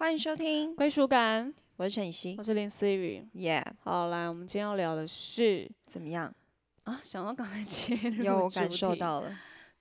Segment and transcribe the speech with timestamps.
[0.00, 3.22] 欢迎收听，归属感，我是陈雨欣我是林思雨。
[3.34, 6.34] 耶好，来，我们今天要聊的是怎么样？
[6.84, 8.96] 啊，想到刚才切入有感受。
[8.96, 9.30] 到了，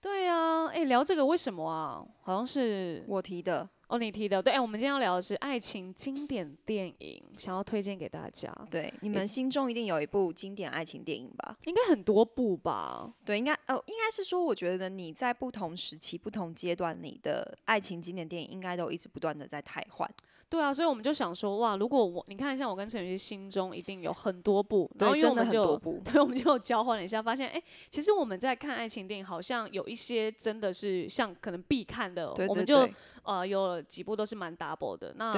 [0.01, 2.05] 对啊，哎，聊这个为什么啊？
[2.23, 4.41] 好像是我提的，哦，你提的。
[4.41, 8.54] 对，哎，我们今天要聊的是爱情经典电影，想要推荐给大家。
[8.70, 11.57] 对，你们心中一定有一部经典爱情电影吧？
[11.66, 13.12] 应该很多部吧？
[13.25, 20.08] 对，应该哦，应该是说，我觉得你在不同时期、不同阶段，你的爱情经典电影应该都一直不断的在汰换。
[20.50, 26.02] 对啊，所以我们就想说，哇，如果我你看，像我跟陈雨希心中一定有很多部，然后我们就很多部。
[26.03, 32.89] 对，我们就交换了一下，发现哎、诶其实我们在看爱情电影，好像有一些真的是像可能必看的，我们就
[33.23, 35.13] 呃有几部都是蛮 double 的。
[35.17, 35.31] 那，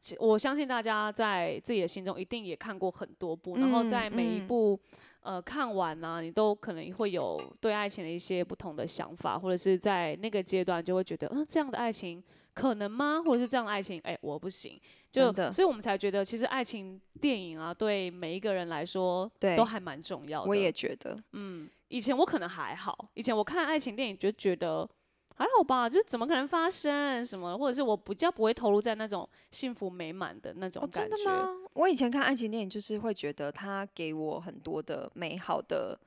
[0.00, 4.80] 其我相信大家在自己的心中一定也看过很多部，然后嗯在每一嗯部。
[5.26, 12.22] 呃，看完呢、你都可能会有对爱情的一些不同的想法，或者是在那个阶段就会觉得，嗯、这样的爱情
[12.54, 13.20] 可能吗？
[13.26, 14.80] 或者是这样的爱情，哎、我不行。
[15.10, 20.48] 就所以我们才觉得，其实爱情电影啊，对每一个人来说，对都还蛮重要的。
[20.48, 24.88] 我也觉得，嗯，以前我可能还好，以前我看爱情电影就觉得
[25.36, 31.16] 还好吧，就是怎么可能发生什么，或者是我比较不会投入在那种幸福美满的那种哦，感觉。
[31.16, 31.48] 真的吗？
[31.74, 35.98] 我以前看爱情电影，就是会觉得它给我很多的美好的，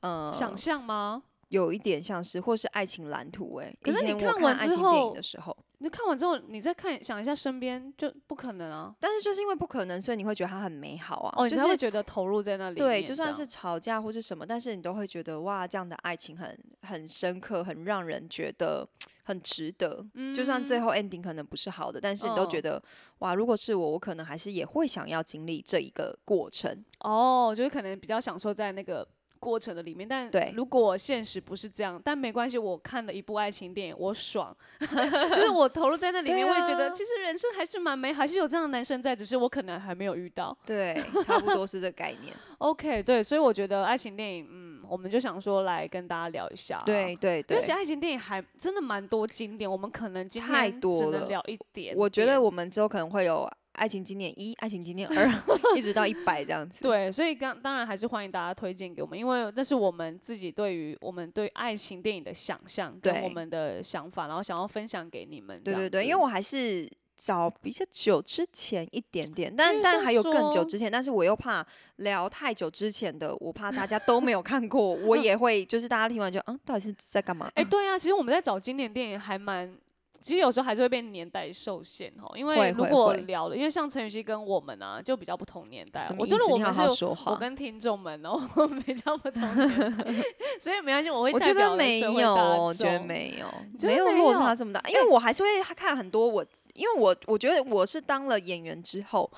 [0.00, 1.22] 呃，想象吗？
[1.48, 8.94] 有一点像是或是爱情蓝图哎、可是你以前我看完之爱情电影后的时候，你看完之后，你再看想一下身边，就不可能啊。
[9.00, 11.34] 但是就是因为不可能，所以你会觉得它很美好啊。
[11.36, 12.76] 哦，你就是才会觉得投入在那里。
[12.76, 18.88] 对，就算是吵架或是什么，但是你都会觉得哇，这样的爱情很很深刻，很让人觉得
[19.24, 20.04] 很值得。
[20.14, 22.82] 嗯就算最后 ending 可能不是好的，但是你都觉嗯得、
[23.18, 26.84] 哇，如果是我，我可能还是也会想要经历这一个过程。
[27.00, 29.06] 哦，就是可能比较享受在那个
[29.44, 40.56] 过程的里面，但对如果现实不是这样，但没关系，我看了一部爱情电影，我爽， 就是我投入在那里面，对我也觉得啊其实人生还是蛮美，还是有这样的男生在，只是我可能还没有遇到。
[40.64, 42.34] 对，差不多是这个概念。
[42.58, 47.14] OK，对，所以我觉得爱情电影，嗯，我们就想说来跟大家聊一下，对。
[47.16, 55.42] 对对因为其实，爱情电影还真的蛮多经典，我们可能今太天只能聊一点我觉得我们之后可能会有爱情经典一、爱情经典二，
[55.76, 56.82] 一直到一百这样子。
[56.82, 65.60] 对，所以刚当然还是欢迎大家推荐给我们，因为那是我们自己对于我们对爱情电影的想象跟对我们的想法，然后想要分享给你们。
[65.62, 77.50] 对对对，因为我还是找比较久之前一点点，但但还有更久之前，但是我又怕聊太久之前的，我怕大家都没有看过，我 也会就是大家听完就嗯，到底是在干嘛？
[77.54, 79.76] 哎、对啊，其实我们在找经典电影还蛮。
[80.24, 87.32] 其实有时候还是会被年代受限哦，因为如果聊了，因为像陈雨希跟我们啊，就比较不同年代我觉得我们说话。
[87.32, 90.04] 我跟听众们哦， 我们比较不同年代，
[90.58, 93.46] 所以没关系，我会我觉得没有，我觉得众没有，
[93.78, 96.42] 觉得没有落差这么大，因为我还是会看很多我，
[96.72, 99.30] 因为我我觉得我是当了演员之后。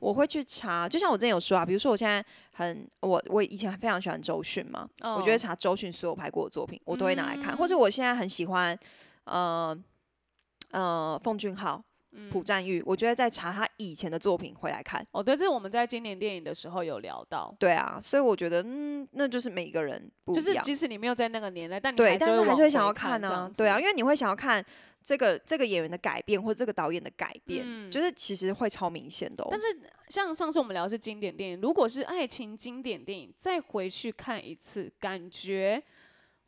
[0.00, 2.22] 我会去查，就像我之前有说啊，比如说我现在
[2.52, 5.38] 很我我以前非常喜欢周迅嘛，我就会哦。
[5.38, 8.78] 查周迅所有拍过的作品，我都会拿来看，或者嗯我现在很喜欢
[9.24, 9.74] 呃
[10.74, 11.82] 呃奉俊昊、
[12.30, 15.04] 朴嗯赞玉，我觉得在查他以前的作品回来看。
[15.12, 20.54] 哦，对，这是我们在今年电影的时候有聊到，对啊，所以我觉得嗯，那就是每个人不就是。
[20.62, 24.64] 即使你没有在那个年代，但你对，还但是还是会想要看呢啊，对啊，因为你会想要看
[25.02, 29.48] 这个这个演员的改变或者这个导演的改变，嗯就是其实会超明显的、哦。
[29.50, 29.66] 但是
[30.08, 35.82] 像上次我们聊的是经典电影，如果是爱情经典电影，再回去看一次，感觉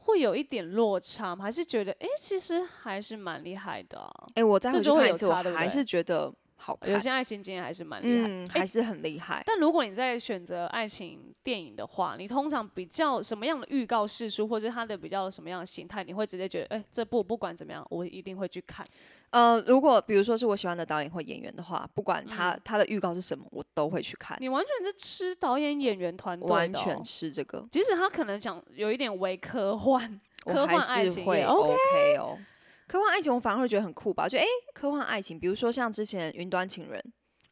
[0.06, 1.44] 会有一点落差吗？
[1.44, 8.60] 还是觉得哎、诶其实还是蛮厉害的啊、哎、我再回去看一次，我还是觉得好看有，些爱情经验还是蛮厉害。
[8.60, 9.42] 还是很厉害。
[9.46, 18.86] 但如果你在选择爱情电影的话，你通常比较什么样的预告示书，或者它的比较什么样的形态，你会直接觉得，哎、这部不管怎么样，我一定会去看。
[19.30, 32.38] 呃，如果比如说是我喜欢的导演或演员的话，不管他、嗯他的预告是什么，我都会去看，你完全是吃导演演员团队完全吃这个，即使他可能讲有一点微科幻，科幻爱情会也 OK 哦。
[32.86, 37.00] 科幻爱情我反而会觉得很酷吧，就哎、诶科幻爱情，比如说像之前《云端情人》，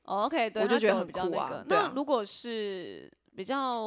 [0.04, 3.82] 哦 OK，对，我就觉得很酷啊那如果是比较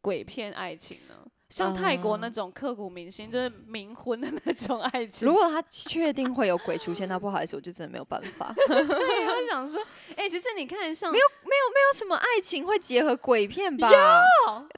[0.00, 1.14] 鬼片爱情呢？
[1.48, 5.26] 像泰国那种刻骨铭心，就是冥婚的那种爱情。
[5.26, 8.52] 如果他确定会有鬼出现，那不好意思，我就真的没有办法。
[8.68, 9.82] 对，我想说，
[10.14, 13.90] 哎、其实你看像没有没有没有什么爱情会结合鬼片吧？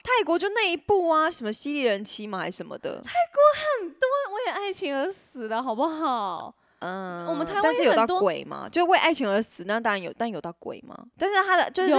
[0.02, 3.02] 泰国就那一部啊，什么《犀利人妻》嘛，还是什么的。
[3.04, 6.54] 泰国很多为了爱情而死的好不好？
[6.80, 8.68] 嗯，我们台湾但是有到鬼吗？
[8.70, 10.96] 就为爱情而死，那当然有，但有到鬼吗？
[11.18, 11.90] 但是他的就是，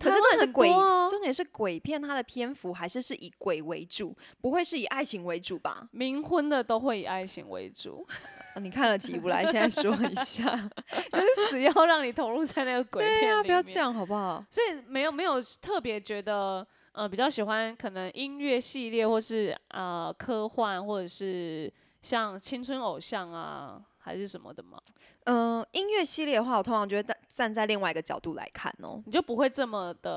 [0.00, 5.86] 可是重点是鬼，啊重点是鬼片，它的篇幅还是是以鬼为主，不会是以爱情为主吧？
[5.92, 8.06] 冥婚的都会以爱情为主，
[8.54, 9.44] 啊 你看了几部来？
[9.44, 10.44] 现在说一下。
[11.12, 13.34] 就是死要让你投入在那个鬼片里面。
[13.36, 14.42] 啊，不要这样好不好？
[14.48, 21.70] 所以没有没有特别觉得呃比较喜欢可能音乐系列或是呃科幻或者是
[22.00, 24.80] 像青春偶像啊还是什么的吗？
[25.24, 29.02] 嗯、音乐系列的话，我通常就会站站在另外一个角度来看哦。
[29.06, 30.10] 你就不会这么的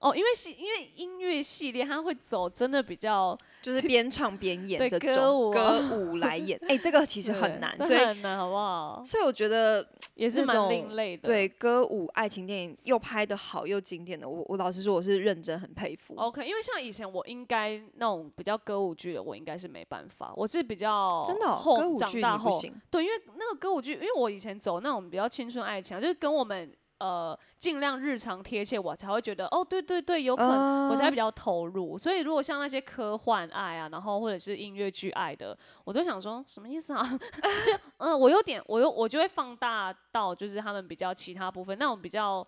[0.00, 9.02] 哦，因为系因为音乐系列它会走真的比较就是边唱边演对这歌舞种啊歌舞来演，哎、这个其实很难，这所以很难好不好？
[9.04, 11.22] 所以我觉得 也是蛮另类的。
[11.28, 16.14] 对歌舞爱情电影又拍的好又经典的，我我老实说我是认真很佩服。
[16.16, 31.98] OK，因为像以前我应该那种比较歌舞剧的，我应该是没办法，我是比较真的哦、后歌舞剧长大后你不行，对，因为那个歌舞剧，因为我以前走那种比较青春爱情啊，就是跟我们呃尽量日常贴切，我才会觉得哦，对对对，有可能、我才比较投入。
[31.98, 37.02] 所以如果像那些科幻爱啊，然后或者是音乐剧爱的，我都想说什么意思啊？
[37.66, 42.46] 就嗯、我有点，我又我就会放大到就是他们比较其他部分那种比较。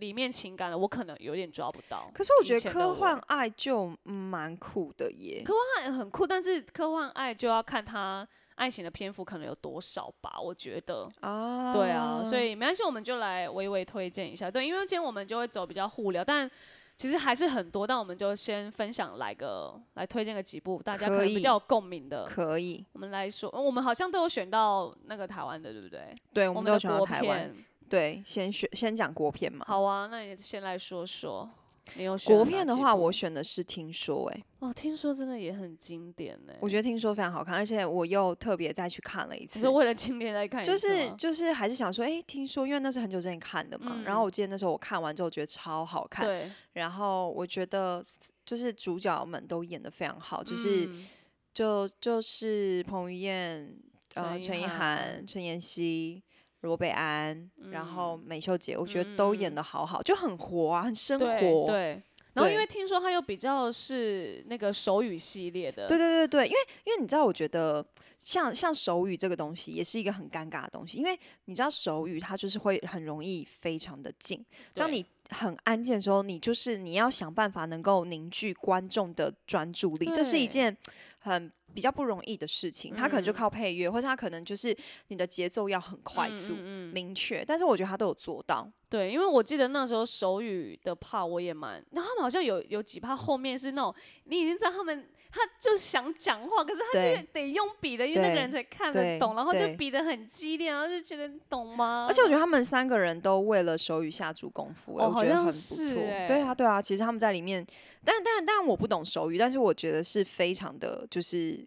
[0.00, 2.08] 里面情感的，我可能有点抓不到。
[2.14, 5.42] 可是我觉得科幻爱就嗯蛮酷的耶。
[5.44, 8.28] 科幻爱很酷，但是科幻爱就要看它
[8.58, 11.08] 爱情的篇幅可能有多少吧，我觉得。
[11.20, 14.50] 啊对啊，所以没关系，我们就来微微推荐一下。
[14.50, 16.50] 对，因为今天我们就会走比较互聊，但
[16.96, 22.24] 其实还是很多，但我们就先分享来个来推荐个几部大家可能比较有共鸣的。
[22.24, 26.12] 可以，我们来说，呃我们好像都有选到那个台湾的，对不对？
[26.34, 27.52] 对，我们都有选到台湾。
[27.52, 27.64] 片。
[27.88, 29.64] 对，先选先讲国片嘛。
[29.66, 31.48] 好啊，那你先来说说，
[31.94, 36.52] 你有选国片的话，我选的是《听说》哎，哦，听说真的也很经典呢。
[36.60, 39.72] 我觉得《听说》非常好看，而且我又特别再去看了一次你说。
[39.72, 48.02] 为了经典再看一次就是就是还是想说，哎、听说，因为那是很久之前看的嘛，然后嗯我记得那时候我看完之后觉得超好看，对，然后我觉得
[48.44, 51.06] 就是主角们都演的非常好，就是、嗯
[51.54, 53.74] 就就是彭于晏、
[54.14, 56.22] 呃陈陈意涵、陈妍希、
[56.60, 61.26] 罗北安，然后嗯美秀姐，我觉得都演的好好，就很活啊，很生活。
[61.26, 62.02] 对对。
[62.34, 67.84] 然后因为听说他又比较是那个手语系列的，对对对对，因为因为你知道，我觉得
[68.20, 74.44] 像像手语这个东西，也是一个很尴尬的东西，因为你知道手语它就是会很容易非常的静，
[74.74, 80.76] 当你很安静的时候，你就是你要想办法能够凝聚观众的专注力，这是一件
[81.18, 82.94] 很比较不容易的事情。
[82.94, 84.76] 他可能就嗯靠配乐，或者他可能就是
[85.08, 88.70] 你的节奏要很快嗯速、嗯嗯明确，但是我觉得他都有做到。
[88.88, 93.94] 对，因为我记得那时候手语的 part 我也蛮，那他们好像有有几 part 后面是那种
[94.24, 102.06] 你已经知道他们他就想讲话，可是他对就得用笔的，因为那个人才看得懂，然后就比得很激烈，然后就觉得你懂吗？
[102.08, 105.94] 而且我觉得他们三个人都为了手语下足功夫、我觉得很不错。
[106.26, 107.64] 对啊，对啊，其实他们在里面，
[108.04, 111.66] 但但但我不懂手语，但是我觉得是非常的，就是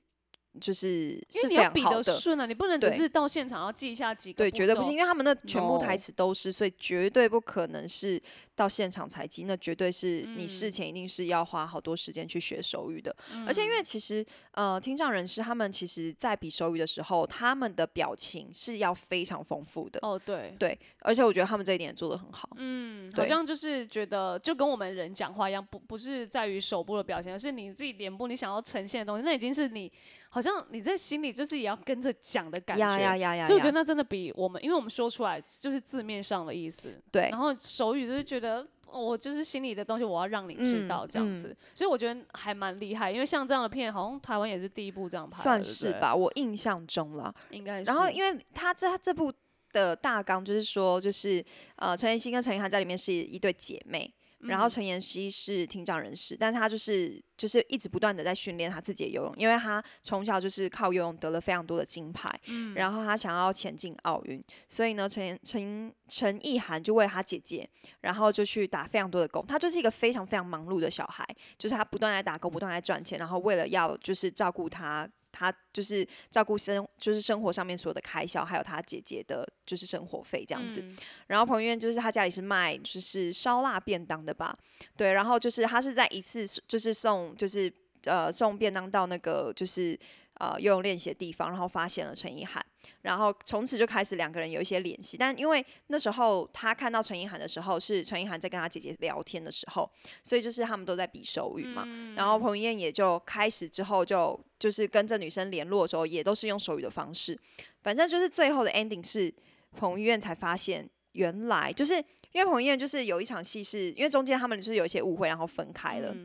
[0.60, 2.04] 就是因是非为你要比常好的。
[2.04, 8.22] 得顺啊，你不能只是到现场要记一下几个对，绝对不行，因为他们那全部台词都是，所以绝对不可能是
[8.56, 13.16] 到现场才记，那绝对是你事嗯前一定是要花好多时间去学手语的。
[13.48, 20.00] 而且因嗯为其实呃，听障人士他们其实在比手语的时候，他们的表情是要非常丰富的。
[20.02, 22.50] 哦，对，对，而且我觉得他们这一点也做得很好。
[22.58, 29.92] 嗯，好像就是觉得就跟我们人讲话一样，不不是在于手部的表情，而是你自己脸部你想要呈现的东西，那已经是你
[30.32, 32.82] 好像你在心里就是也要跟着讲的感觉。
[32.82, 33.46] 呀呀呀呀！
[33.46, 38.68] 所以我觉得那真的比我们，因为我们说出来就是字面上的意思，对然后手语就是觉得。
[38.94, 43.10] 哦我就是心里的东西，我要让你知嗯道这样子，所以我觉得还蛮厉害。
[43.10, 45.64] 因为像这样的片，好像台湾也是第一部这样拍的，算？
[45.64, 47.34] 是吧，我印象中了。
[47.52, 47.86] 应该是。
[47.86, 49.32] 然后因为他这他这部
[49.72, 51.42] 的大纲就是说，就是
[51.78, 54.14] 呃，陈妍希跟陈意涵在里面是一对姐妹。
[54.44, 67.70] 然后嗯陈妍希是听障人士，但是她就是就是一直不断的在训练她自己的游泳，因为她从小就是靠游泳得了非常多的金牌，嗯然后她想要前进奥运，所以呢，陈陈陈意涵就为了她姐姐，
[68.02, 71.26] 然后就去打非常多的工，她就是一个非常非常忙碌的小孩，
[71.58, 75.10] 就是她不断在打工，不断在赚钱，然后为了要就是照顾她。
[75.32, 80.82] 她就是照顾生，就是生活上面所有的开销，还有他姐姐的，就是生活费这样子。
[80.82, 80.98] 嗯
[81.28, 84.54] 然后彭于晏就是他家里是卖就是烧腊便当的吧，
[84.98, 87.72] 对，然后就是他是在一次就是送就是
[88.04, 89.98] 呃送便当到那个就是
[90.42, 92.66] 呃游泳练习的地方，然后发现了陈意涵，
[93.04, 95.16] 然后从此就开始两个人有一些联系。
[95.16, 99.88] 但因为那时候他看到陈意涵的时候，是陈意涵在跟他姐姐聊天的时候，
[100.24, 101.86] 所以就是他们都在比手语嘛。
[102.16, 107.38] 然后彭于晏也就开始之后就就是跟这女生联络的时候，也都是用手语的方式。
[107.84, 109.32] 反正就是最后的 ending 是
[109.78, 111.94] 彭于晏才发现，原来就是
[112.32, 116.16] 因为彭于晏就是有一场戏，是因为中间他们就是有一些误会，然后分开了。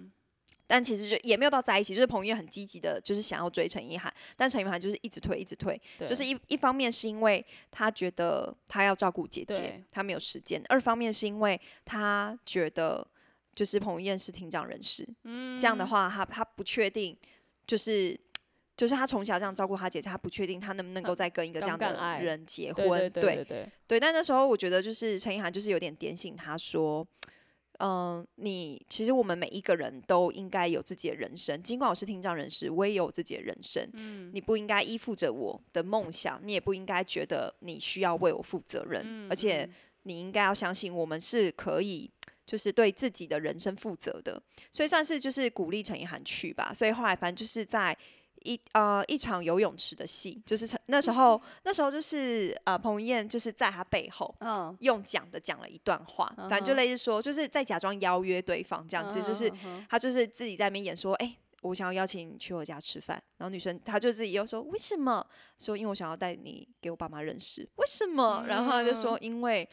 [0.69, 13.07] 但其实就也没有到在一起，就是彭于晏很积极的，就是想要追陈意涵，但陈意涵就是一直推，一直推，就是一一方面是因为他觉得他要照顾姐姐，他没有时间；二方面是因为他觉得
[13.55, 15.07] 就是彭于晏是厅长人士，
[15.59, 17.17] 这样的话他他不确定，
[17.67, 18.19] 就是
[18.77, 24.01] 就是他从小这样照顾他姐姐，他不确定他能不能够再跟一个这样的人结婚，对对对。
[24.01, 27.07] 但那时候我觉得就是陈意涵就是有点点醒他说。
[27.79, 31.63] 嗯，你其实我们每一个人都应该有自己的人生。
[31.63, 33.89] 尽管我是听障人士，我也有自己的人生。
[33.95, 39.29] 嗯，你不应该依附着我的梦想，你也不应该觉得你需要为我负责任。
[39.31, 39.69] 而且
[40.03, 42.11] 你应该要相信，我们是可以
[42.47, 44.43] 就是对自己的人生负责的。
[44.71, 46.73] 所以算是就是鼓励陈意涵去吧。
[46.75, 47.97] 所以后来反正就是在。
[48.47, 59.53] 一呃一场游泳池的戏，就是那时候那时候就是呃彭于晏就是在他背后，嗯，用讲的讲了一段话，反正就类似说就是在假装邀约对方这样子，就是
[59.91, 65.27] 他就是自己在那边演说，哎，我想要邀请你去我家吃饭，然后女生她就自己又说为什么？
[65.59, 68.45] 说因为我想要带你给我爸妈认识，为什么？
[68.47, 69.69] 然后他就说因为。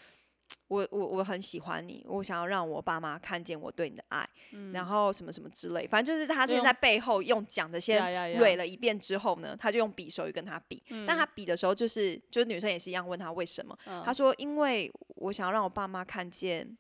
[0.68, 4.28] 我我我很喜欢你，我想要让我爸妈看见我对你的爱，
[4.74, 8.02] 然后什么什么之类，反正就是他现在背后用讲的先
[8.40, 16.76] 蕊了一遍之后呢，他就用比手语跟他比，但他比的时候就是就是女生也是一样问他为什么，他说因为我想要让我爸妈看见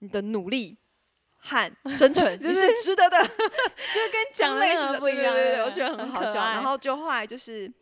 [0.00, 0.76] 你的努力
[1.36, 7.72] 和 真诚，你是值得的， 就跟讲类似的不一样，对对，我觉得很好笑，然后就后来就是。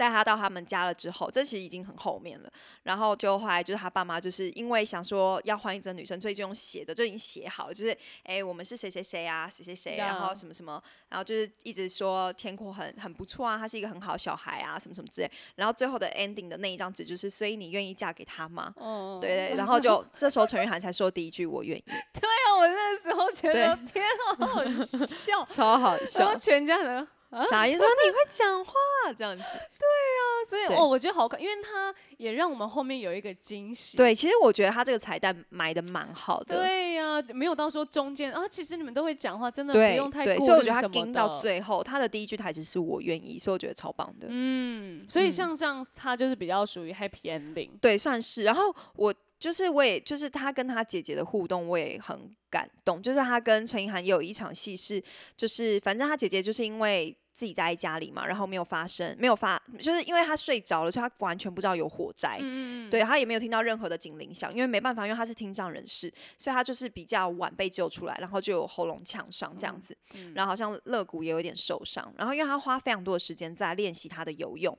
[0.00, 2.50] 带他到他们家了之后，这其实已经很后面了。
[2.84, 15.30] 然后就后来就是他爸妈就是因为想说要换一个女生，所以就用写的就已经写好了，就是哎我们是谁谁谁啊，谁谁谁，然后什么什么，然后就是一直说天阔很很不错啊，他是一个很好的小孩啊，什么什么之类。
[15.56, 18.72] 然后最后的 ending 的那一张纸就是，所以你愿意嫁给他吗？
[18.76, 19.56] 哦，对对。
[19.56, 21.84] 然后就 这时候陈玉涵才说第一句我愿意。
[21.86, 24.02] 对啊，我那时候觉得天
[24.38, 27.06] 啊，好笑， 超好笑，全家人。
[27.48, 28.72] 傻眼说你会讲话
[29.16, 29.86] 这样子，对
[30.18, 33.96] 啊，所以哦，我觉得好看，因为他也让我们后面有一个惊喜。
[33.96, 36.56] 对，其实我觉得他这个彩蛋埋的蛮好的。
[36.56, 44.26] 对呀，没有到说中间啊，其实你们都会讲话，真的不用太对，所以我觉得他盯到最后，他的第一句台词是我愿意，所以我觉得超棒的。
[44.28, 47.70] 嗯，所以像这样，他就是比较属于 happy ending。
[47.80, 48.42] 对，算是。
[48.42, 49.14] 然后我。
[49.40, 53.02] 就是我也就是他跟他姐姐的互动，我也很感动。
[53.02, 55.02] 就是他跟陈意涵也有一场戏是，
[55.34, 62.38] 就是反正他姐姐就是因为自己在家里嘛，然后没有发生，没有发，就是因为他睡着了，所以他完全不知道有火灾。
[62.40, 69.96] 嗯对他也没有听到任何的警铃响，因为没办法，因为他是听障人士，所以他就是比较晚被救出来，然后就有喉咙呛伤这样子，
[70.34, 74.76] 然后好像肋骨也有点受伤，然后因为他花非常多的时间在练习他的游泳。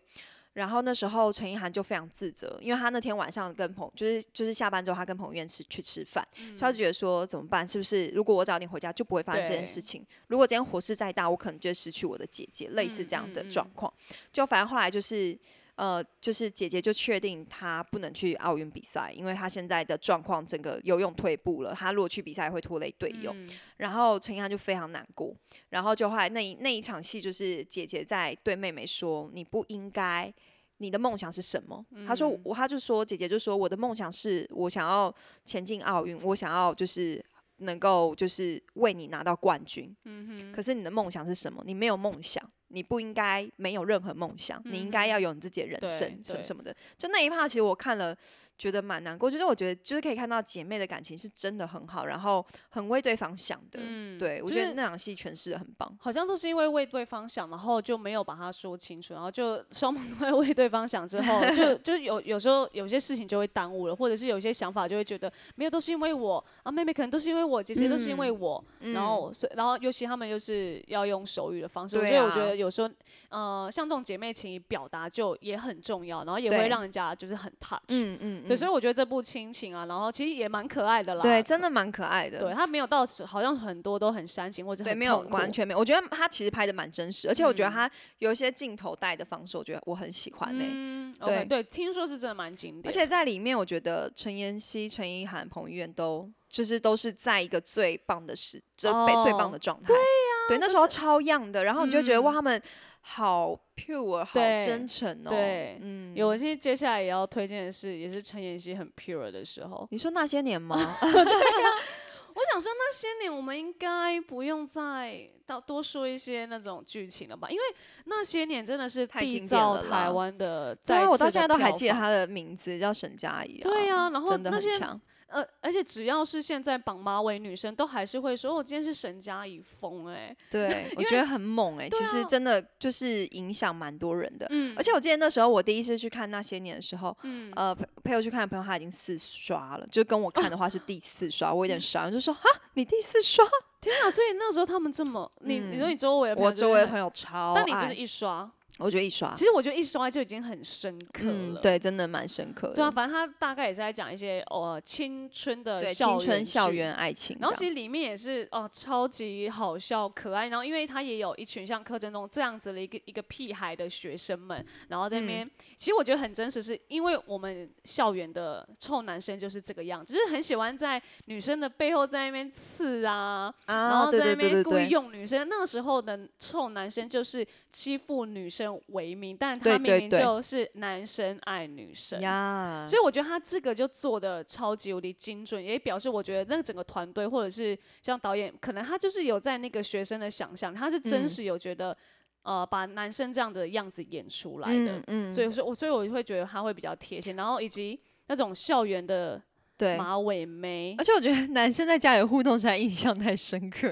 [0.54, 7.68] 然后那时候陈意涵就非常自责，因为她那天晚上跟朋就是就是下班之后，她跟彭于晏吃去吃饭，所以他就觉得说怎么办？
[7.68, 10.06] 是不是如果我早点回家就不会发生这件事情？
[10.28, 13.92] 如果今天火势再大，我可能就会失去我的姐姐，类似这样的状况。
[14.32, 15.38] 就反正后来就是。
[15.82, 23.36] 呃，就是姐姐就确定她不能去奥运比赛，因为她现在的状况整个游泳退步了，她如果去比赛会拖累队友。
[23.78, 25.36] 然后陈涵就非常难过，
[25.70, 30.32] 然后就后来那一那一场戏就是姐姐在对妹妹说：“你不应该，
[30.78, 35.12] 你的梦想是什么？”她说：“我，她就说姐姐就说我的梦想是我想要
[35.46, 37.26] 前进奥运，我想要就是
[37.58, 39.92] 能够就是为你拿到冠军。
[40.06, 41.64] 嗯哼，可是你的梦想是什么？
[41.66, 46.76] 你没有梦想。”你不应该没有任何梦想，你应该要有你自己的人生，什么什么的。
[46.98, 48.16] 就那一趴，其实我看了。
[48.62, 53.80] 觉得蛮难过，就是我觉得就是可以看到姐妹的感情是真的很好，然后很为对方想的。
[53.82, 55.98] 嗯，对我觉得那场戏诠释的很棒。
[56.00, 68.64] 好像都是因为为对方想，然后就没有把它说清楚，然后就 双方都会为对方想之后，就 就有有时候有些事情就会耽误了，或者是有些想法就会觉得没有都是因为我啊，妹妹可能都是因为我，姐姐都是因为我，
[68.94, 72.88] 然后所以然后尤其他们又是要用手语的方式，所以我觉得有时候
[73.30, 77.82] 呃像这种姐妹情表达就也很重要，然后也会让人家就是很 touch。
[77.88, 78.51] 嗯嗯。
[78.52, 81.22] 对，所以我觉得这部亲情啊，然后其实也蛮可爱的啦。
[81.22, 82.40] 对，真的蛮可爱的。
[82.40, 85.80] 对他没有到好像很多都很煽情或者对，没有完全没有。
[85.80, 87.90] 我觉得他其实拍的蛮真实，而且我觉得他
[88.20, 90.64] 有一些镜头带的方式，我觉得我很喜欢呢。
[90.68, 92.88] 嗯，对对，听说是真的蛮经典。
[92.88, 98.92] 而且在里面，我觉得陈妍希、陈意涵、彭于晏都就是都是在一个最棒的时，最
[99.24, 99.88] 最棒的状态。
[99.88, 100.02] 对呀。
[100.50, 102.62] 对，那时候超样的，然后你就觉得哇，嗯他们
[103.04, 105.30] 好 pure，好对真诚哦。
[105.30, 109.88] 对嗯，有，其实接下来也要推荐的是，也是陈妍希很 pure 的时候。
[109.92, 110.76] 你说那些年吗？
[111.02, 117.50] 我想说，那些年我们应该不用再到多说一些那种剧情了吧？
[117.50, 117.62] 因为
[118.06, 123.64] 那些年真的是太经典造了啦台湾的对啊，我到的现在都还票记得她的名字叫沈佳宜啊。
[123.64, 125.02] 对啊然后真的那些很强。
[125.32, 134.46] 呃，而且只要是现在绑马尾女生，都还是会说，我、今天是沈佳宜风哎、对， 我觉得很猛哎、对其实啊真的就是影响蛮多人的。
[134.50, 142.42] 嗯而且我记得那时候我第一次去看那些年的时候，嗯，呃，陪陪我去看的朋友他已经四刷了，就跟我看的话是第四刷，我有点傻，我就说哈，
[142.74, 143.46] 你第四刷？
[143.82, 144.12] 天啊！
[144.12, 151.32] 所以那时候他们这么，你、你说嗯你周围我周围的朋友，超但你就是爱，一刷，我觉得一刷，其实我觉得一刷就已经很深刻了。
[151.32, 152.76] 嗯，对，真的蛮深刻的。
[152.76, 175.48] 对啊，反正他大概也是在讲一些哦青春的对，校青春校园爱情这样，然后其实里面也是哦、超级好笑可爱，然后因为他也有一群像柯震东这样子的一个一个屁孩的学生们，然后在那嗯边，其实我觉得很真实，是因为我们校园的臭男生就是这个样子，就是很喜欢在女生的背后在那边刺啊，然啊，对后在那对对对边故意对，用女生。
[175.48, 182.20] 那个时候的臭男生就是欺负女生为名，但他明明就是男生爱女生。
[182.20, 191.28] 呀，所以我觉得他这个就做的超级无敌精准，也表示我觉得那个整个团队或者是像导演，可能他就是有在那个学生的想象，他是真嗯。
[191.28, 191.96] 实有觉得、
[192.44, 199.42] 呃把男生这样的样子演出来的，嗯嗯，所以说我所以我会觉得他会比较贴切，然后以及那种校园的
[199.82, 199.98] 对。
[199.98, 201.04] 马尾眉而。
[201.04, 203.92] 且我觉得男生在家里互动实在印象太深刻。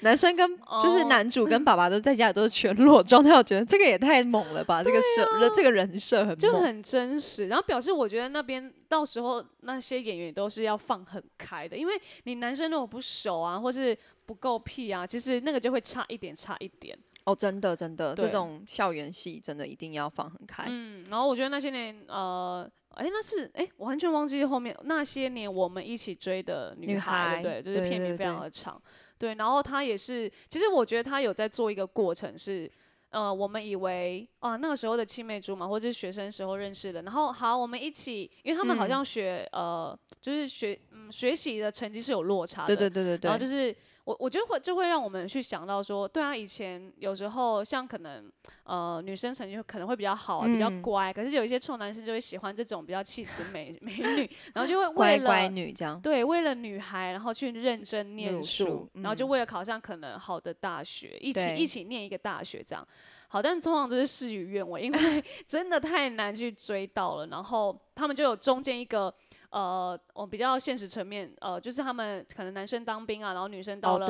[0.00, 4.82] 男生跟就是哦男主跟爸爸都在家里都是全裸状态，我觉得这个也太猛了吧！
[4.82, 16.98] 这个设这个人设很，就很真实，然后表示我觉得那边到时候那些演员都是要放很开的，因为你男生如果不熟啊，或是不够屁啊，其实那个就会差一点，差一点。
[17.24, 20.64] 哦，真的真的，这种校园戏真的一定要放很开。
[20.68, 27.62] 嗯，然后我觉得那些年，呃，哎，那是哎，我完全忘记后面那些年我们一起追的女女孩，对？
[27.62, 28.80] 就是片名非常的长，
[29.18, 29.34] 对。
[29.36, 32.70] 然后他也是，其实我觉得他有在做一个过程是。
[33.12, 48.28] 呃，我们以为啊，那个时候的青梅竹马，或者是学生时候认识的，然后好，我们一起，因为他们好嗯像学、呃，就是学嗯学习的成绩是有落差的，对对对对对，然后就是我我觉得会就会让我们去想到说，对啊，以前有时候像可能
[48.64, 56.00] 呃女生成绩可能会比较好、啊，比较嗯乖，可是有一些臭男生就会喜欢这种比较气质美 美女，然后就会为了乖乖女这样。
[56.00, 62.86] 对为了女孩，然后去认真念书书，然后就嗯为了考上可能好的大学，一起一起念一个大学这样。
[63.28, 67.28] 好，但通常都是事与愿违，因为 真的太难去追到了。
[67.28, 69.14] 然后他们就有中间一个
[69.52, 74.06] 呃，我比较现实层面，呃，就是他们可能男生当兵啊，然后女生到哦，了、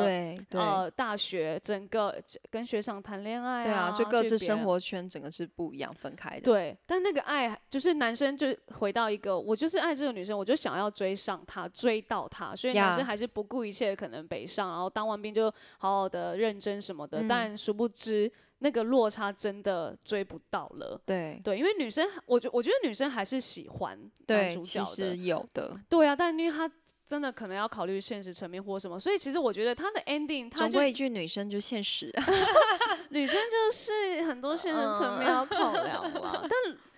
[0.52, 2.14] 呃大学，整个
[2.48, 6.42] 跟学长谈恋爱对啊，就各自生活圈整个是不一样分开的。
[6.42, 17.26] 对，但那个爱就是男生就回到一个，我就是爱这个女生，我就想要追上她，追到她，所以男生还是不顾一切可能北上，然后当完兵就好好的认真什么的，嗯。
[17.26, 18.31] 但殊不知
[18.62, 21.01] 那个落差真的追不到了。
[21.05, 26.70] 对对，因为女生，我觉我觉得女生还是喜欢男对，主角其实的，有的，对啊，但因为他
[27.05, 32.11] 真的可能要考虑现实层面或什么，所以其实我觉得他的 ending，他就总归一句女生就现实。
[33.11, 36.38] 女生就是很多现实层面嗯要考量啦。
[36.42, 36.51] 但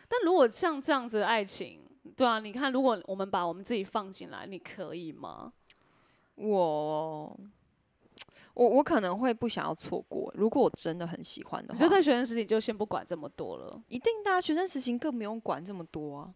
[0.07, 1.81] 但如果像这样子的爱情，
[2.14, 5.53] 对啊，你看，如果我们把我们自己放进来，你可以吗？
[6.37, 7.37] 我
[8.54, 13.82] 我我可能会不想要错过，如果我真的很喜欢的话，你就在学生时期就先不管这么多了。
[13.88, 16.30] 一定的啊、学生时期更不用管这么多啊。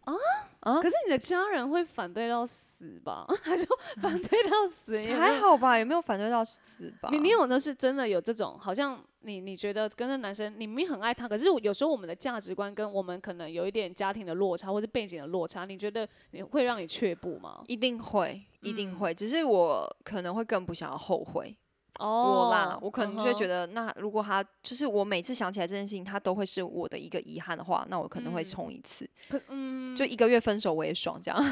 [0.61, 3.25] 啊可是你的家人会反对到死吧？
[3.45, 3.65] 他就
[4.03, 6.61] 反对到死，你还好吧，有没有反对到死
[7.01, 7.09] 吧。
[7.13, 17.63] 你你有的是真的有这种，好像你你觉得跟那男生，你明明很爱他，可是有时候我们的价值观跟我们可能有一点家庭的落差，或是背景的落差，你觉得你会让你却步吗？
[17.69, 21.57] 一定会，一定嗯会，只是我可能会更不想要后悔。
[21.99, 31.39] 哦我啦，我可能就会觉得，得，那如果他就是我每次想起来这件事情，他都会是我的一个遗憾的话，那我可能会嗯冲一次，可嗯，就一个月分手我也爽，这样。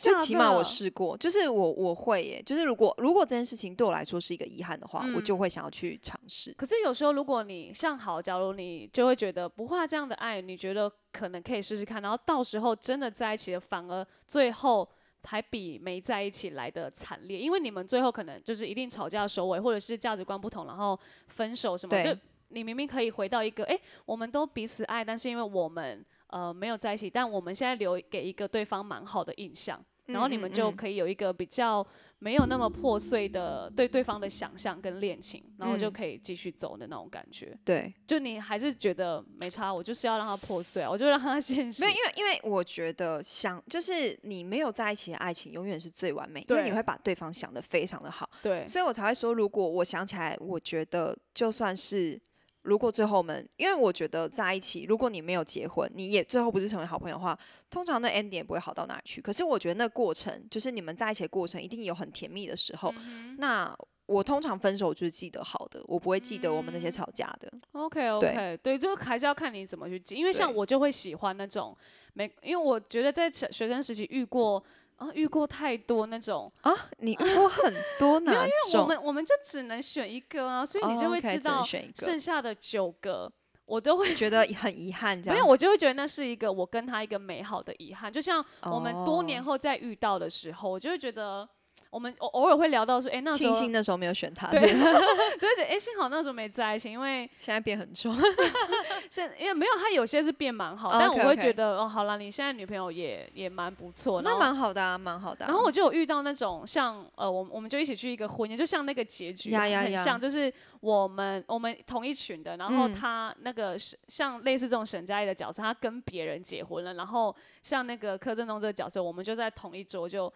[0.00, 6.54] 就起码我试过，就是我我会耶，就是如果如果这件事情对我来说是一个遗憾的话，我就嗯会想要去尝试。
[6.54, 14.88] 可是有时候，如果你像好，假如你就会觉得不会啊这样的爱，你觉得可能可以试试看，然后到时候真的在一起了，反而最后
[15.22, 22.16] 还比没在一起来的惨烈，因为你们最后可能就是一定吵架收尾，或者是价值观不同，然后分手什么，就
[22.48, 29.80] 你明明可以回到一个，哎、我们都彼此爱，但是因为我们呃没有在一起，但我们现在留给一个对方蛮好的印象。
[30.06, 31.86] 然后你们就可以有一个比较
[32.18, 37.56] 没有那么破碎的对对方的想象跟恋情，然后就嗯可以继续走的那种感觉。
[37.64, 41.84] 对，就你还是觉得没差，我就是要让它破碎啊，我就让它 现实。
[41.84, 52.20] 没有，因为因为我觉得想就是你没有在一起的爱情永远是最完美，因为你会把对方想得非常的好，对，所以我才会说，如果我想起来，我觉得就算是。
[52.62, 57.38] 如果最后我们，因为我觉得在一起，如果你没有结婚，你也最后不是成为好朋友的话，
[57.70, 59.20] 通常那 ending 也不会好到哪里去。
[59.20, 62.92] 可是我觉得那过程，就是你们在一起的过程，一定有很甜蜜的时候。
[62.98, 67.48] 嗯那我通常分手就是记得好的，我不会记得我们那嗯些吵架的。
[67.70, 71.76] OK OK，对，就还是要看你怎么去记，因为像我就会喜欢那种
[72.14, 74.60] 没，因为我觉得在学学生时期遇过
[75.00, 78.84] 啊，遇过太多那种，啊，你遇过很多 哪我？
[78.84, 81.62] 们我们就只能选一个啊，所以你就会知道
[81.94, 83.32] 剩下的九个
[83.64, 84.14] 我都会。
[84.14, 85.34] 觉得很遗憾，这样。
[85.34, 88.12] 没有，我就会觉得那是一个我跟他一个美好的遗憾。
[88.12, 91.48] 就像我们多年哦后再遇到的时候，我就会觉得，
[91.90, 94.66] 我们偶偶尔会聊到说，哎、那时庆候幸那时候没有选他，对就
[95.48, 98.14] 会觉得，哎、幸好那时候没在一起，因为现在变很重。
[99.08, 105.48] 现因为没有他有些是变蛮好，哦但我会觉得，哦，好了，你现在女朋友也也蛮不错，然那蛮好的啊，蛮好的啊。
[105.48, 120.32] 然后我就有遇到那种像呃，我们我们就一起去一个婚宴，就像那个结局很像，就是我们我们同一群的，然后嗯他那个是像类似这种沈佳宜的角色，他跟别人结婚了，然后像那个柯震东这个角色，我们就在同一桌就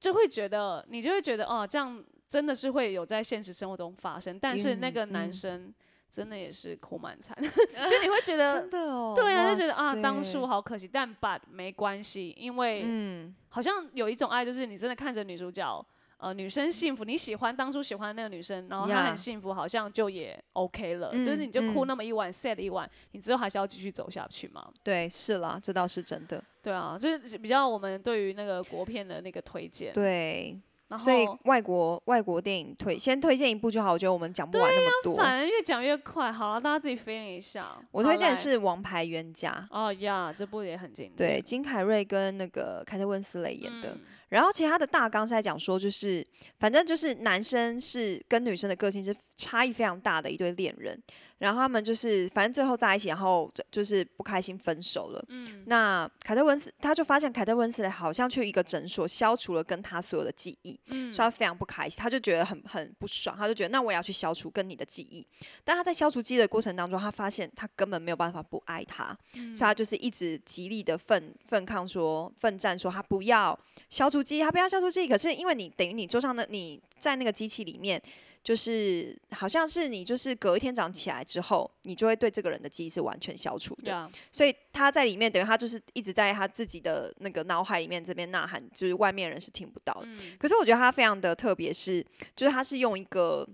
[0.00, 5.32] 就会觉得你就会觉得哦，这样真的是会有在现实生活中发生，但是那嗯个男嗯。
[5.32, 5.74] 生
[6.10, 15.84] 真的也是苦蛮惨， 就你会觉得真的哦，对啊，就觉得啊，当塞初好可惜，但 but 没关系，因为嗯，好像有一种爱，就是你真的看着女主角，
[16.18, 21.12] 呃，女生幸福，你喜欢当初喜欢那个女生，然后她很幸福，好像就也 OK 了。
[21.18, 24.68] 就是嗯你就哭嗯那么一晚、sad 一晚，你之后还是要继续走下去嘛？
[24.82, 26.42] 对，是啦，这倒是真的。
[26.60, 29.92] 对啊，就是比较我们对于那个国片的那个推荐。
[29.92, 35.16] 对，然所以后外国外国电影推先推荐一部就好，我觉得我们讲不完那么多。
[35.16, 37.78] 反正越讲越快，好了，大家自己 feeling 一下。
[37.92, 43.90] 我推荐是《王牌冤家》，哦呀，这部也很经典对，金凯瑞跟那个凯特温斯雷演的。
[43.90, 46.26] 嗯然后其实他的大纲是在讲说，就是
[46.58, 51.00] 反正就是男生是跟女生的个性是差异非常大的一对恋人，
[51.38, 55.24] 然后他们就是反正最后在一起，然后就就是不开心分手了。
[55.28, 65.24] 嗯，那凯特温斯他就发现凯特温斯雷好像去一个诊所消除了跟他所有的记忆，嗯所以他非常不开心，他就觉得很很不爽，他就觉得那我也要去消除跟你的记忆。
[65.64, 73.56] 但他在消除记忆的过程当中，他发现他根本没有办法不爱他，嗯所以他就是一直极力的奋奋抗说奋战说他不要
[73.88, 75.08] 消除记忆，他不要消除记忆。
[75.08, 78.00] 可是因为你等于你桌上的你在那个机器里面，
[78.42, 83.90] 就是好像是你就是隔一天早上起来之后，你就会对这个人的记忆是完全消除的。
[83.90, 90.02] 呀，所以他在里面等于他就是一直在他自己的那个脑海里面这边呐喊，就是外面人是听不到的。
[90.04, 92.04] 嗯可是我觉得他非常的特别，是
[92.34, 93.46] 就是他是用一个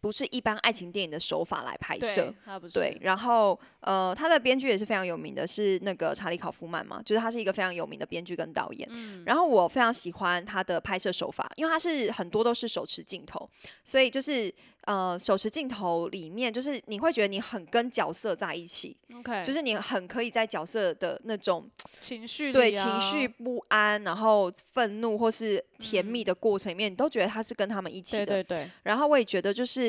[0.00, 2.32] 不是一般爱情电影的手法来拍摄
[2.72, 8.88] 对，，然后呃，他的编剧也是非常有名的，是那个查理考夫曼嘛，就是他是一个非常有名的编剧跟导演。
[8.92, 9.24] 嗯。
[9.26, 13.48] 然后我非常喜欢他的拍摄手法，因为他是很多都是手持镜头，
[13.82, 14.52] 所以就是
[14.84, 21.68] 呃手持镜头里面，就是你会觉得你很跟角色在一起，OK，就是你很可以在角色的那种
[22.00, 26.26] 情绪对情绪不安，然后愤怒或是甜蜜嗯。
[26.28, 28.26] 的过程里面，你都觉得他是跟他们一起的。
[28.26, 29.87] 对对对，然后我也觉得，就是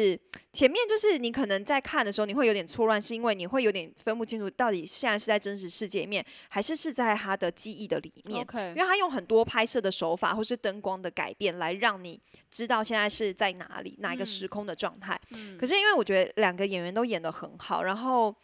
[0.54, 8.42] 前面就是你可能在看的时候，你会有点错乱，是因为你会有点分不清楚到底现在是在真实世界里面，还是是在他的记忆的里面。
[8.42, 15.20] OK，因为他用很多拍摄的手法或是灯光的改变，来让你知道现在是在哪里、哪一个时空的状态。
[15.32, 18.36] 嗯可是因为我觉得两个演员都演得很好，然后。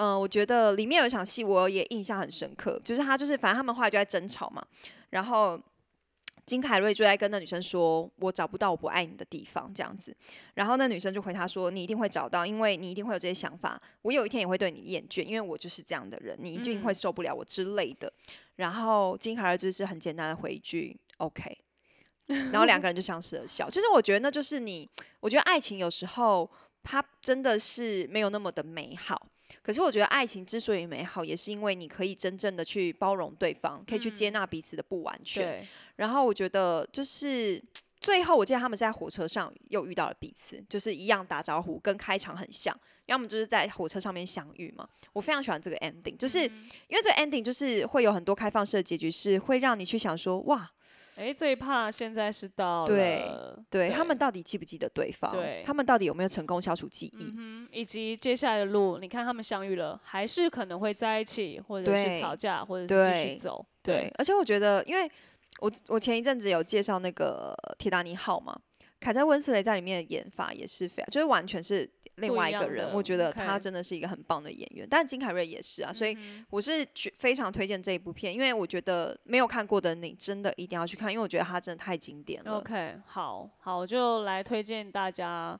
[0.00, 4.64] 嗯、我觉得里面有一场戏我也印象很深刻，就是他就是反正他们后来就在争吵嘛，
[5.10, 5.60] 然后
[6.48, 10.16] 金凯瑞就在跟那女生说：“我找不到我不爱你的地方。”这样子，
[10.54, 18.10] 然后那女生就回他说：“你一定会找到，因为你一定会有这些想法，我有一天也会对你厌倦，因为我就是这样的人，你一定会嗯受不了我之类的。
[18.56, 21.56] 然后金凯瑞就是很简单的回一句 “OK”，
[22.26, 23.68] 然后两个人就相视而笑。
[23.68, 24.88] 其实我觉得那就是你，
[25.20, 26.50] 我觉得爱情有时候
[26.82, 29.28] 它真的是没有那么的美好。
[29.62, 35.44] 可是我觉得爱情之所以美好，也是因为你可以真正的去包容对方，可以去接纳彼此的不完全。
[35.44, 37.62] 对，然后我觉得就是
[38.00, 44.88] 最后，我记得他们在火车上又遇到了彼此，就是一样打招呼，跟开场很像，要么就是在火车上面相遇嘛。
[45.12, 50.70] 我非常喜欢这个 ending，就是嗯因为这个 ending 就是会有很多开放式的结局，是会让你去想说，哇，
[51.18, 55.32] 哎，这一趴现在是到对了对他们到底记不记得对方？
[55.32, 57.34] 对他们到底有没有成功消除记忆？
[57.36, 63.66] 嗯，以及接下来的路，你看他们相遇了，还是可能会在一起，或者是吵架，或者是继续对走。
[63.82, 65.10] 对，而且我觉得，因为
[65.60, 68.56] 我我前一阵子有介绍那个铁达尼号嘛，
[69.00, 74.86] 凯特温斯雷在里面的演法也是非常，就是完全是另外一个人，我觉得他真的是一个很棒的演员。
[74.88, 82.58] 但金凯瑞也是啊，所以嗯我是觉非常推荐这一部片，因为我觉得没有看过的你真的一定要去看，因为我觉得他真的太经典了。
[82.58, 85.58] OK，好好，我就来推荐大家。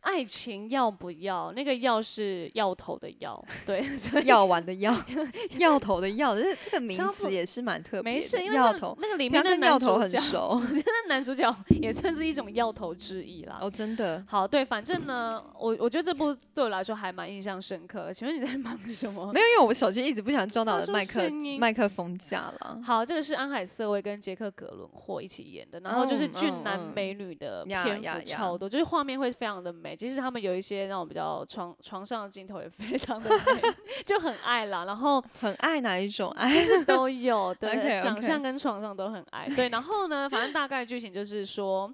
[0.00, 1.52] 爱情要不要？
[1.52, 3.84] 那个药是药头的药， 对，
[4.24, 4.94] 药丸的药，
[5.58, 8.16] 药头的药，这这个名词也是蛮特别的。
[8.16, 13.58] 没事，因为那药头，那个里面的药头很熟 那男主角也算是一种药头之一啦。
[13.60, 14.24] 哦，真的。
[14.26, 18.14] 好，对，反正呢，我我觉得这部对我来说还蛮印象深刻的。
[18.14, 19.30] 请问你在忙什么？
[19.34, 22.80] 没有，因为我手机一直不想撞到麦克麦克风架了。
[22.82, 29.89] 好，这个是安海瑟薇跟杰克·格伦霍一起演的，然后就是俊男嗯美女的呀篇幅超多，就是画面会非常的美。
[29.94, 33.62] 即使他们有一些那种比较床床上的镜头也非常的 美，
[34.06, 34.84] 就很爱啦。
[34.84, 36.52] 然后 很爱哪一种爱？
[36.54, 39.48] 就是都有对长相跟床上都很爱。
[39.54, 41.92] 对，然后呢，反正大概剧情就是说。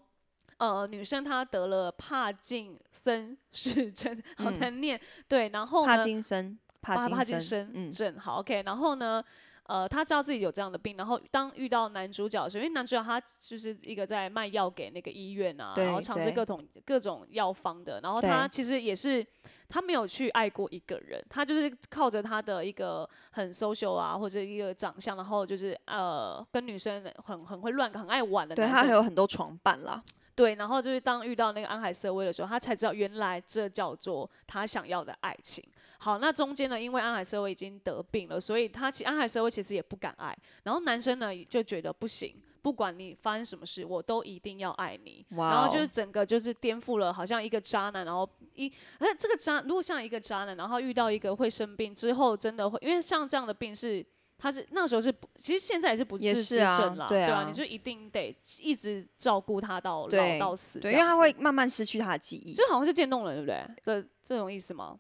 [0.59, 4.98] 呃，女生她得了帕金森氏症，好嗯难念。
[5.28, 8.62] 对，然后帕呢，金森，帕帕金金森，嗯，森症，好，OK。
[8.64, 9.22] 然后呢，
[9.66, 19.26] 呃，他知道自己有这样的病，然后当遇到男主角的时候，因为男主角他就是一个在卖药给那个医院啊，然后尝试各种各种药方的，然后他其实也是。
[19.68, 30.00] 他没有去爱过一个人，他就是靠着他的一个很 social 啊，或者一个长相，然后就是呃跟女生很很会乱很爱玩的对他还有很多床伴啦。
[30.37, 35.64] 对，然后就是当遇到那个安海瑟薇的时候，他才知道原来这叫做他想要的爱情。
[35.99, 40.37] 好，那中间呢，因为安海瑟薇已经得病了，所以他其安海瑟薇其实也不敢爱。
[40.64, 45.25] 然后男生呢就觉得不行，不管你发生什么事，我都一定要爱你。
[45.31, 54.05] 然后就是哦整个就是颠覆了，好像一个渣男，然后一，而这个渣如果像一个渣男，然后遇到一个会生病之后，真的会，因为像这样的病是。
[54.38, 62.53] 他是那时候是不，其实现在也是不治之也是啊症啦，啊，对啊你就一定得一直照顾他到老到死对，因为，他会慢慢失去他的记忆。
[62.53, 64.03] 就好像是渐冻人，对不对？
[64.03, 64.99] 这这种意思吗？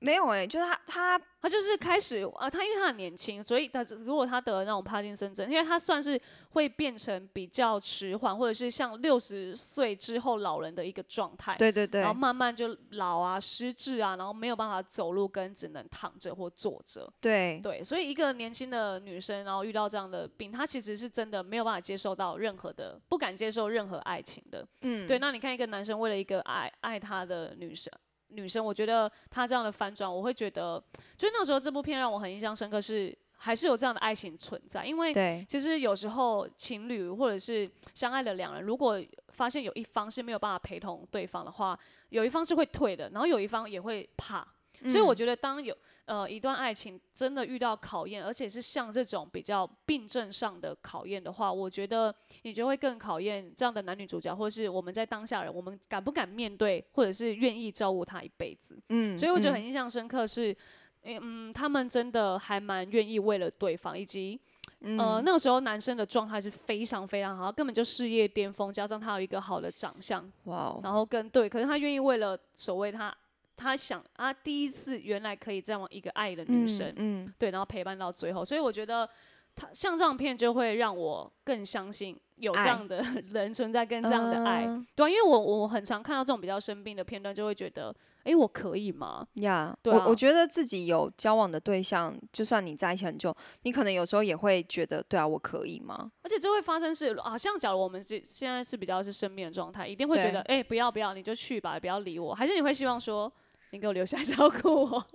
[0.00, 11.54] 没有哎、就是他他他就是开始呃，他因为他很年轻，所以他如果他得了那种帕金森症，因为他算是会变成比较迟缓，或者是像六十岁之后老人的一个状态。
[11.56, 17.10] 对对对然后慢慢就老啊、失智啊，然后没有办法走路，跟只能躺着或坐着。
[17.20, 24.66] 对对，所以一个年轻的女生，然后遇到这样的病，她其实是真的没有办法接受到任何的，不敢接受任何爱情的。
[24.80, 27.92] 嗯对，那你看一个男生为了一个爱爱他的女生，
[28.36, 30.82] 女生，我觉得她这样的反转，我会觉得，
[31.16, 41.78] 就那时候这部片让我很印象深刻是，还是有这样的爱情存在，因为对其实有时候情侣或者是相爱的两人，如果发现有一方是没有办法陪同对方的话，
[42.10, 44.46] 有一方是会退的，然后有一方也会怕。
[44.84, 45.16] 所以我嗯。
[45.16, 58.78] 觉得，当有呃一段爱情真的遇到考验，而且是像这种比较病症上的考验的话，我觉得你就会更考验这样的男女主角，或是我们在当下人，我们敢不敢面对，或者是愿意照顾他一辈子。
[58.90, 59.54] 嗯所以我觉得嗯。
[59.54, 60.54] 很印象深刻是，
[61.02, 64.38] 嗯，他们真的还蛮愿意为了对方，以及
[64.80, 64.98] 嗯。
[64.98, 73.14] 呃那个时候男生的状态是非常非常好，根本就事业巅峰，加上他有一个好的长相，哇哦，然后跟对，可是他愿意为了所谓他
[73.56, 79.08] 他想啊第一次原来可以这样一个爱的女生，嗯对，然后陪伴到最后，所以我觉得
[79.54, 89.26] 他像这样片就会让我更相信有这样的人存在跟这样的爱，嗯对啊，因为我我很常看到这种比较生病的片段，就会觉得，诶，我可以吗？
[89.36, 90.02] 呀对啊。
[90.04, 96.12] 我我觉得自己有交往的对象，就算你在一起很久，你可能有时候也会觉得，对啊，我可以吗？
[96.22, 103.32] 而且就会发生是，好像假如我们是现在是比较是生病的状态，一定会觉得，诶，不要不要，你就去吧，不要理我，还是你会希望说，
[103.70, 105.06] 你给我留下来 照顾我？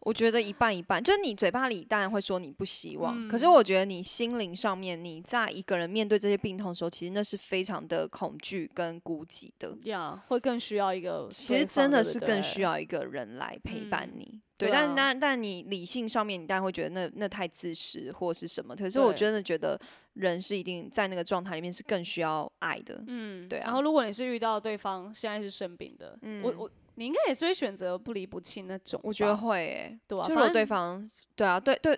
[0.00, 9.76] 我觉得一半一半，就是你嘴巴里当然会说你不希望，可是嗯我觉得你心灵上面，你在一个人面对这些病痛的时候，其实那是非常的恐惧跟孤寂的。
[9.82, 14.40] 呀会更需要一个，其实真的是更需要一个人来陪伴嗯你。
[14.56, 18.74] 对，但但但你理性上面，你当然会觉得那那太自私或是什么。
[18.76, 19.78] 可是我对真的觉得
[20.14, 23.02] 人是一定在那个状态里面是更需要爱的。
[23.08, 31.96] 嗯，对啊然后如果你是遇到对方现在是生病的，嗯我我你应该也是会选择不离不弃那种，我觉得会诶、对啊就如果对方对啊，对对，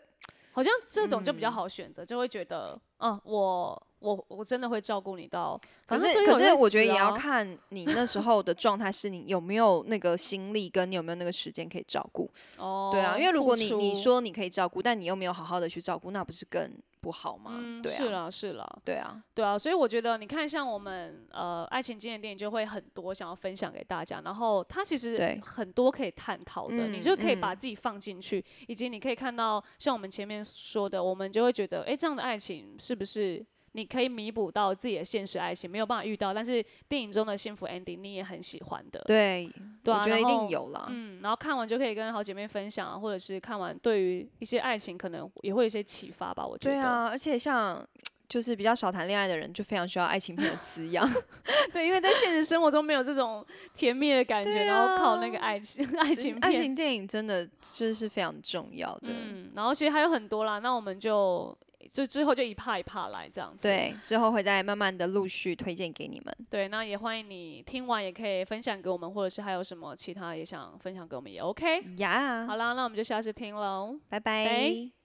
[0.53, 12.31] 好像这种就比较嗯好选择，就会觉得，嗯，我我我真的会照顾你到，可是可是我觉得也要啊看你那时候的状态，是你有没有那个心力，跟你有没有那个时间可以照顾。
[12.59, 17.57] 哦，对啊，因为如果你你说你可以照顾，但你又没有好好的去照顾，那不是更不好吗？
[17.59, 27.41] 嗯，对啊，是啦是啦，对啊，对啊，所以我觉得你看，像我们呃爱情经典电影就会很多想要分享给大家，然后它其实很多可以探讨的，你嗯就可以嗯。
[27.41, 39.01] 把自己放进去，以及你可以看到像我们前面说的，我们就会觉得，哎，这样的爱情是不是你可以弥补到自己的现实爱情没有办法遇到，但是电影中的幸福 ending 你也很喜欢的。
[39.07, 39.49] 对，
[39.85, 40.87] 对啊我觉得一定有啦。
[40.89, 46.47] 嗯，然后看完就可以跟好姐妹分享啊，或者是看完对于一些爱情可能也会有一些启发吧。
[46.47, 46.75] 我觉得。
[46.75, 47.87] 对啊，而且像
[48.29, 51.09] 就是比较少谈恋爱的人，就非常需要爱情片的滋养。
[51.73, 56.53] 对，因为在现实生活中没有这种甜蜜的感觉，对然后靠那啊个爱情爱情爱。
[56.53, 59.09] 情电影真的就是非常重要的。
[59.09, 61.57] 嗯，然后其实还有很多啦，那我们就
[61.93, 63.69] 就之后就一趴一趴来这样子。
[63.69, 66.37] 对，之后会再慢慢的陆续推荐给你们。
[66.49, 71.83] 对，那也欢迎你听完也可以分享给我们，或者是还有什么其他也想分享给我们也 OK。
[71.99, 73.99] 呀、好啦，那我们就下次听喽。
[74.09, 74.45] 拜拜。
[74.45, 75.00] 拜